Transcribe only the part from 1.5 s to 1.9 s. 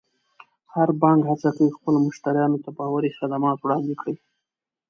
کوي